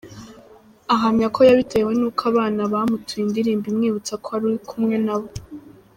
[0.93, 5.29] Ahamya ko yabitewe n’uko abana bamutuye indirimbo imwibutsa ko ari kumwe na bo.